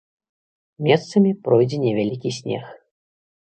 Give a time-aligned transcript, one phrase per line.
[0.87, 2.77] Месцамі пройдзе невялікі снег.